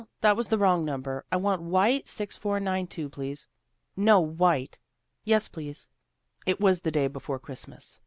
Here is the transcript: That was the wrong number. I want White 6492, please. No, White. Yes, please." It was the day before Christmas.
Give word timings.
That 0.21 0.35
was 0.35 0.47
the 0.47 0.57
wrong 0.57 0.83
number. 0.83 1.25
I 1.31 1.35
want 1.37 1.61
White 1.61 2.07
6492, 2.07 3.07
please. 3.07 3.47
No, 3.95 4.19
White. 4.19 4.79
Yes, 5.25 5.47
please." 5.47 5.89
It 6.47 6.59
was 6.59 6.79
the 6.81 6.89
day 6.89 7.05
before 7.05 7.37
Christmas. 7.37 7.99